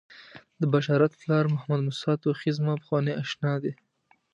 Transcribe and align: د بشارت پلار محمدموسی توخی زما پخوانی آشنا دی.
د 0.59 0.61
بشارت 0.73 1.11
پلار 1.21 1.45
محمدموسی 1.53 2.13
توخی 2.23 2.51
زما 2.57 2.73
پخوانی 2.81 3.13
آشنا 3.21 3.53
دی. 3.63 3.71